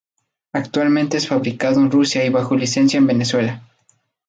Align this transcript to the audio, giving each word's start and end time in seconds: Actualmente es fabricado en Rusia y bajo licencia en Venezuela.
Actualmente 0.51 1.17
es 1.17 1.27
fabricado 1.27 1.79
en 1.79 1.91
Rusia 1.91 2.25
y 2.25 2.29
bajo 2.31 2.55
licencia 2.57 2.97
en 2.97 3.05
Venezuela. 3.05 3.61